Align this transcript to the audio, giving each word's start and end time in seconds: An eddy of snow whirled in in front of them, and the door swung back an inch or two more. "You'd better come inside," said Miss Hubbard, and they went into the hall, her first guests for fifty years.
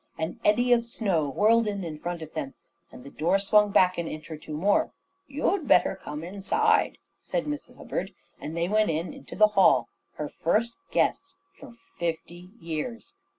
An 0.17 0.39
eddy 0.43 0.73
of 0.73 0.83
snow 0.83 1.29
whirled 1.29 1.67
in 1.67 1.83
in 1.83 1.99
front 1.99 2.23
of 2.23 2.33
them, 2.33 2.55
and 2.91 3.03
the 3.03 3.11
door 3.11 3.37
swung 3.37 3.69
back 3.69 3.99
an 3.99 4.07
inch 4.07 4.31
or 4.31 4.35
two 4.39 4.57
more. 4.57 4.89
"You'd 5.27 5.67
better 5.67 5.95
come 5.95 6.23
inside," 6.23 6.97
said 7.21 7.45
Miss 7.45 7.71
Hubbard, 7.77 8.11
and 8.39 8.57
they 8.57 8.67
went 8.67 8.89
into 8.89 9.35
the 9.35 9.49
hall, 9.49 9.89
her 10.15 10.27
first 10.27 10.75
guests 10.89 11.35
for 11.53 11.73
fifty 11.99 12.49
years. 12.59 13.13